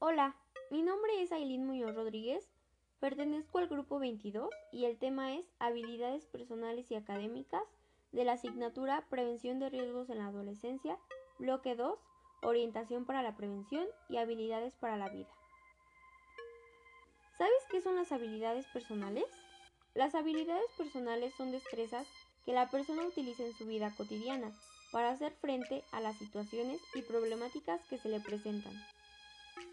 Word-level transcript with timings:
Hola, 0.00 0.36
mi 0.70 0.82
nombre 0.82 1.20
es 1.22 1.32
Aileen 1.32 1.66
Muñoz 1.66 1.92
Rodríguez, 1.92 2.48
pertenezco 3.00 3.58
al 3.58 3.66
grupo 3.66 3.98
22 3.98 4.48
y 4.70 4.84
el 4.84 4.96
tema 4.96 5.34
es 5.34 5.50
Habilidades 5.58 6.24
personales 6.26 6.88
y 6.92 6.94
académicas 6.94 7.64
de 8.12 8.22
la 8.22 8.34
asignatura 8.34 9.04
Prevención 9.10 9.58
de 9.58 9.70
riesgos 9.70 10.08
en 10.08 10.18
la 10.18 10.28
adolescencia, 10.28 10.96
bloque 11.40 11.74
2, 11.74 11.98
Orientación 12.42 13.06
para 13.06 13.24
la 13.24 13.36
prevención 13.36 13.88
y 14.08 14.18
habilidades 14.18 14.76
para 14.76 14.96
la 14.96 15.08
vida. 15.08 15.30
¿Sabes 17.36 17.66
qué 17.68 17.80
son 17.80 17.96
las 17.96 18.12
habilidades 18.12 18.66
personales? 18.68 19.26
Las 19.94 20.14
habilidades 20.14 20.70
personales 20.76 21.34
son 21.34 21.50
destrezas 21.50 22.06
que 22.44 22.52
la 22.52 22.70
persona 22.70 23.02
utiliza 23.02 23.42
en 23.42 23.52
su 23.52 23.66
vida 23.66 23.92
cotidiana 23.96 24.52
para 24.92 25.10
hacer 25.10 25.32
frente 25.40 25.82
a 25.90 26.00
las 26.00 26.16
situaciones 26.18 26.80
y 26.94 27.02
problemáticas 27.02 27.84
que 27.86 27.98
se 27.98 28.08
le 28.08 28.20
presentan. 28.20 28.74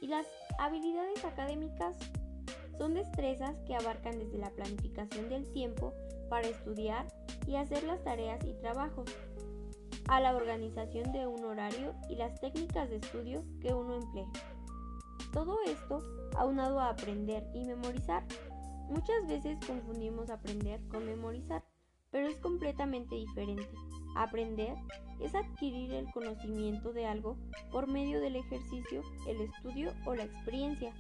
Y 0.02 0.08
las 0.08 0.26
habilidades 0.60 1.24
académicas 1.26 1.98
son 2.78 2.94
destrezas 2.94 3.56
que 3.66 3.76
abarcan 3.76 4.20
desde 4.20 4.38
la 4.38 4.50
planificación 4.52 5.30
del 5.30 5.52
tiempo 5.54 5.94
para 6.30 6.48
estudiar 6.48 7.08
y 7.48 7.56
hacer 7.56 7.84
las 7.84 8.04
tareas 8.04 8.44
y 8.46 8.54
trabajos, 8.54 9.10
a 10.08 10.20
la 10.20 10.36
organización 10.36 11.12
de 11.12 11.26
un 11.26 11.44
horario 11.46 11.96
y 12.10 12.16
las 12.16 12.40
técnicas 12.40 12.90
de 12.90 12.98
estudio 12.98 13.44
que 13.62 13.74
uno 13.74 13.96
emplea. 13.96 14.28
Todo 15.34 15.58
esto 15.66 16.02
aunado 16.38 16.80
a 16.80 16.90
aprender 16.90 17.44
y 17.54 17.66
memorizar. 17.66 18.24
Muchas 18.90 19.28
veces 19.28 19.58
confundimos 19.66 20.30
aprender 20.30 20.80
con 20.90 21.06
memorizar, 21.06 21.64
pero 22.16 22.30
es 22.30 22.38
completamente 22.38 23.14
diferente. 23.14 23.68
Aprender 24.16 24.74
es 25.20 25.36
adquirir 25.36 25.92
el 25.92 26.10
conocimiento 26.14 26.94
de 26.94 27.06
algo 27.06 27.36
por 27.74 27.88
medio 27.88 28.22
del 28.22 28.38
ejercicio, 28.38 29.04
el 29.28 29.42
estudio 29.42 29.92
o 30.06 30.16
la 30.16 30.24
experiencia. 30.24 30.94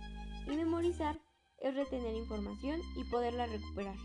Y 0.45 0.57
memorizar 0.57 1.17
es 1.59 1.73
retener 1.73 2.15
información 2.15 2.81
y 2.97 3.05
poderla 3.05 3.45
recuperar. 3.45 3.95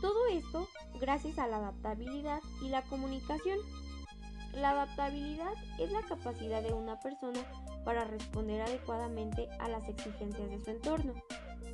Todo 0.00 0.28
esto 0.28 0.68
gracias 1.00 1.36
a 1.40 1.48
la 1.48 1.56
adaptabilidad 1.56 2.38
y 2.62 2.68
la 2.68 2.82
comunicación. 2.82 3.58
La 4.52 4.70
adaptabilidad 4.70 5.52
es 5.80 5.90
la 5.90 6.02
capacidad 6.02 6.62
de 6.62 6.74
una 6.74 7.00
persona 7.00 7.40
para 7.84 8.04
responder 8.04 8.60
adecuadamente 8.60 9.48
a 9.58 9.66
las 9.66 9.88
exigencias 9.88 10.48
de 10.48 10.60
su 10.60 10.70
entorno, 10.70 11.14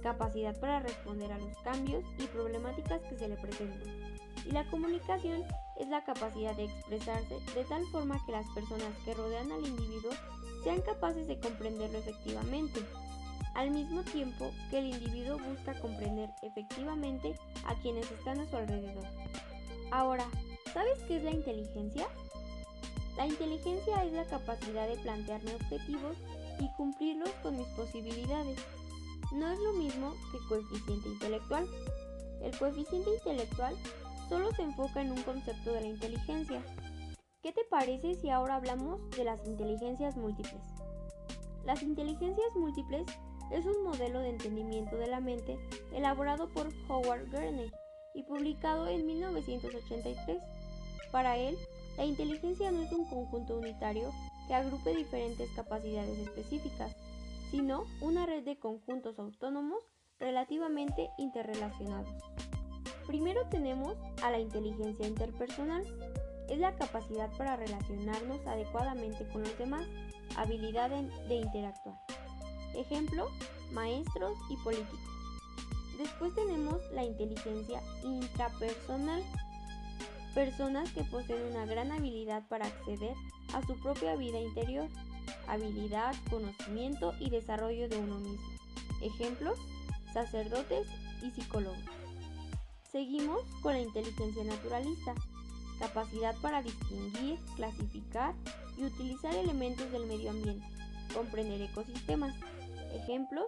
capacidad 0.02 0.58
para 0.58 0.80
responder 0.80 1.30
a 1.30 1.38
los 1.38 1.54
cambios 1.58 2.02
y 2.18 2.22
problemáticas 2.28 3.02
que 3.02 3.18
se 3.18 3.28
le 3.28 3.36
presentan. 3.36 4.09
Y 4.46 4.52
la 4.52 4.64
comunicación 4.70 5.44
es 5.76 5.88
la 5.88 6.04
capacidad 6.04 6.54
de 6.56 6.64
expresarse 6.64 7.38
de 7.54 7.64
tal 7.64 7.86
forma 7.86 8.22
que 8.26 8.32
las 8.32 8.46
personas 8.50 8.94
que 9.04 9.14
rodean 9.14 9.50
al 9.52 9.66
individuo 9.66 10.12
sean 10.62 10.80
capaces 10.82 11.26
de 11.26 11.38
comprenderlo 11.40 11.98
efectivamente, 11.98 12.80
al 13.54 13.70
mismo 13.70 14.02
tiempo 14.02 14.50
que 14.70 14.78
el 14.78 14.86
individuo 14.86 15.38
busca 15.38 15.78
comprender 15.80 16.30
efectivamente 16.42 17.34
a 17.66 17.74
quienes 17.76 18.10
están 18.10 18.40
a 18.40 18.48
su 18.48 18.56
alrededor. 18.56 19.04
Ahora, 19.90 20.26
¿sabes 20.72 20.98
qué 21.08 21.16
es 21.16 21.24
la 21.24 21.32
inteligencia? 21.32 22.06
La 23.16 23.26
inteligencia 23.26 24.04
es 24.04 24.12
la 24.12 24.24
capacidad 24.24 24.88
de 24.88 24.96
plantearme 24.96 25.54
objetivos 25.54 26.16
y 26.60 26.68
cumplirlos 26.76 27.30
con 27.42 27.56
mis 27.56 27.66
posibilidades. 27.68 28.58
No 29.32 29.50
es 29.50 29.58
lo 29.58 29.72
mismo 29.72 30.14
que 30.32 30.38
coeficiente 30.48 31.08
intelectual. 31.08 31.66
El 32.42 32.56
coeficiente 32.56 33.10
intelectual 33.12 33.76
solo 34.30 34.52
se 34.52 34.62
enfoca 34.62 35.02
en 35.02 35.10
un 35.10 35.22
concepto 35.22 35.72
de 35.72 35.80
la 35.80 35.88
inteligencia. 35.88 36.62
¿Qué 37.42 37.52
te 37.52 37.64
parece 37.68 38.14
si 38.14 38.30
ahora 38.30 38.54
hablamos 38.54 39.10
de 39.10 39.24
las 39.24 39.44
inteligencias 39.44 40.16
múltiples? 40.16 40.62
Las 41.66 41.82
inteligencias 41.82 42.54
múltiples 42.54 43.06
es 43.50 43.66
un 43.66 43.82
modelo 43.82 44.20
de 44.20 44.28
entendimiento 44.28 44.96
de 44.96 45.08
la 45.08 45.18
mente 45.18 45.58
elaborado 45.92 46.48
por 46.48 46.68
Howard 46.88 47.28
Gurney 47.32 47.72
y 48.14 48.22
publicado 48.22 48.86
en 48.86 49.04
1983. 49.04 50.40
Para 51.10 51.36
él, 51.36 51.58
la 51.96 52.04
inteligencia 52.04 52.70
no 52.70 52.82
es 52.82 52.92
un 52.92 53.06
conjunto 53.06 53.58
unitario 53.58 54.12
que 54.46 54.54
agrupe 54.54 54.94
diferentes 54.94 55.50
capacidades 55.56 56.16
específicas, 56.20 56.94
sino 57.50 57.82
una 58.00 58.26
red 58.26 58.44
de 58.44 58.60
conjuntos 58.60 59.18
autónomos 59.18 59.82
relativamente 60.20 61.10
interrelacionados. 61.18 62.14
Primero 63.10 63.44
tenemos 63.50 63.96
a 64.22 64.30
la 64.30 64.38
inteligencia 64.38 65.04
interpersonal. 65.04 65.82
Es 66.48 66.60
la 66.60 66.76
capacidad 66.76 67.28
para 67.36 67.56
relacionarnos 67.56 68.46
adecuadamente 68.46 69.26
con 69.32 69.42
los 69.42 69.58
demás, 69.58 69.84
habilidad 70.36 70.90
de 70.90 71.34
interactuar. 71.34 71.96
Ejemplo, 72.76 73.26
maestros 73.72 74.38
y 74.48 74.56
políticos. 74.58 75.00
Después 75.98 76.32
tenemos 76.36 76.76
la 76.92 77.02
inteligencia 77.02 77.82
intrapersonal. 78.04 79.24
Personas 80.32 80.92
que 80.92 81.02
poseen 81.02 81.42
una 81.50 81.66
gran 81.66 81.90
habilidad 81.90 82.46
para 82.46 82.66
acceder 82.66 83.14
a 83.54 83.66
su 83.66 83.76
propia 83.80 84.14
vida 84.14 84.38
interior, 84.38 84.86
habilidad, 85.48 86.14
conocimiento 86.30 87.12
y 87.18 87.28
desarrollo 87.30 87.88
de 87.88 87.98
uno 87.98 88.20
mismo. 88.20 88.48
Ejemplos, 89.02 89.58
sacerdotes 90.14 90.86
y 91.24 91.32
psicólogos. 91.32 91.99
Seguimos 92.92 93.42
con 93.62 93.74
la 93.74 93.80
inteligencia 93.80 94.42
naturalista, 94.42 95.14
capacidad 95.78 96.34
para 96.42 96.60
distinguir, 96.60 97.38
clasificar 97.54 98.34
y 98.76 98.84
utilizar 98.84 99.32
elementos 99.34 99.92
del 99.92 100.06
medio 100.06 100.30
ambiente, 100.30 100.66
comprender 101.14 101.62
ecosistemas. 101.62 102.34
Ejemplos, 102.92 103.46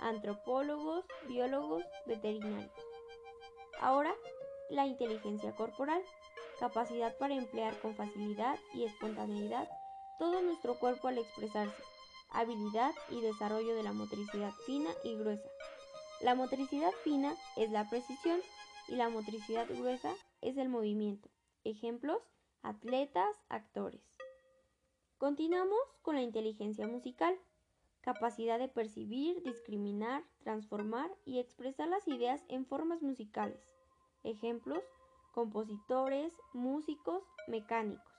antropólogos, 0.00 1.04
biólogos, 1.28 1.82
veterinarios. 2.06 2.70
Ahora, 3.80 4.14
la 4.70 4.86
inteligencia 4.86 5.50
corporal, 5.56 6.00
capacidad 6.60 7.16
para 7.18 7.34
emplear 7.34 7.76
con 7.80 7.96
facilidad 7.96 8.56
y 8.74 8.84
espontaneidad 8.84 9.68
todo 10.20 10.40
nuestro 10.40 10.78
cuerpo 10.78 11.08
al 11.08 11.18
expresarse, 11.18 11.82
habilidad 12.30 12.92
y 13.10 13.20
desarrollo 13.20 13.74
de 13.74 13.82
la 13.82 13.92
motricidad 13.92 14.52
fina 14.64 14.90
y 15.02 15.16
gruesa. 15.16 15.48
La 16.20 16.36
motricidad 16.36 16.92
fina 17.02 17.34
es 17.56 17.70
la 17.70 17.88
precisión 17.90 18.40
y 18.88 18.96
la 18.96 19.08
motricidad 19.08 19.68
gruesa 19.68 20.14
es 20.40 20.56
el 20.56 20.68
movimiento. 20.68 21.28
Ejemplos, 21.64 22.22
atletas, 22.62 23.36
actores. 23.48 24.02
Continuamos 25.18 25.80
con 26.02 26.16
la 26.16 26.22
inteligencia 26.22 26.86
musical, 26.86 27.38
capacidad 28.00 28.58
de 28.58 28.68
percibir, 28.68 29.42
discriminar, 29.42 30.22
transformar 30.42 31.10
y 31.24 31.38
expresar 31.38 31.88
las 31.88 32.06
ideas 32.08 32.44
en 32.48 32.66
formas 32.66 33.00
musicales. 33.00 33.60
Ejemplos, 34.22 34.82
compositores, 35.32 36.32
músicos, 36.52 37.22
mecánicos. 37.48 38.12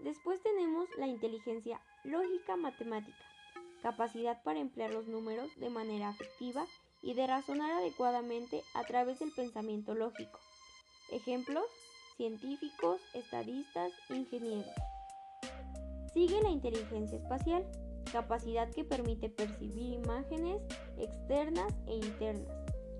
Después 0.00 0.42
tenemos 0.42 0.88
la 0.96 1.06
inteligencia 1.06 1.80
lógica 2.04 2.56
matemática, 2.56 3.24
capacidad 3.82 4.42
para 4.42 4.58
emplear 4.58 4.92
los 4.92 5.06
números 5.06 5.50
de 5.56 5.70
manera 5.70 6.08
afectiva 6.08 6.66
y 7.04 7.12
de 7.14 7.26
razonar 7.26 7.70
adecuadamente 7.72 8.62
a 8.74 8.82
través 8.84 9.18
del 9.18 9.30
pensamiento 9.30 9.94
lógico. 9.94 10.38
Ejemplos, 11.12 11.66
científicos, 12.16 13.00
estadistas, 13.12 13.92
ingenieros. 14.08 14.74
Sigue 16.14 16.40
la 16.40 16.48
inteligencia 16.48 17.18
espacial, 17.18 17.66
capacidad 18.10 18.70
que 18.70 18.84
permite 18.84 19.28
percibir 19.28 19.92
imágenes 19.92 20.62
externas 20.96 21.74
e 21.86 21.96
internas, 21.96 22.56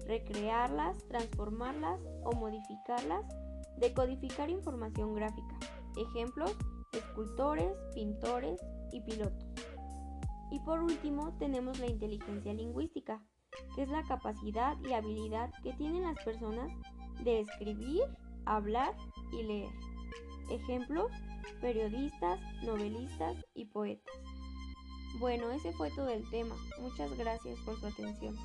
recrearlas, 0.06 0.98
transformarlas 1.08 1.98
o 2.24 2.32
modificarlas, 2.32 3.24
decodificar 3.78 4.50
información 4.50 5.14
gráfica. 5.14 5.58
Ejemplos, 5.96 6.54
escultores, 6.92 7.72
pintores 7.94 8.60
y 8.92 9.00
pilotos. 9.00 9.46
Y 10.50 10.60
por 10.60 10.80
último 10.82 11.36
tenemos 11.38 11.78
la 11.78 11.86
inteligencia 11.86 12.52
lingüística, 12.52 13.22
que 13.74 13.82
es 13.82 13.88
la 13.88 14.02
capacidad 14.04 14.76
y 14.82 14.92
habilidad 14.92 15.50
que 15.62 15.72
tienen 15.74 16.02
las 16.02 16.22
personas 16.24 16.70
de 17.22 17.40
escribir, 17.40 18.02
hablar 18.44 18.94
y 19.32 19.42
leer. 19.42 19.70
Ejemplos, 20.50 21.10
periodistas, 21.60 22.40
novelistas 22.64 23.36
y 23.54 23.64
poetas. 23.66 24.14
Bueno, 25.18 25.50
ese 25.52 25.72
fue 25.72 25.90
todo 25.90 26.08
el 26.08 26.28
tema. 26.30 26.54
Muchas 26.80 27.16
gracias 27.16 27.58
por 27.60 27.78
su 27.78 27.86
atención. 27.86 28.36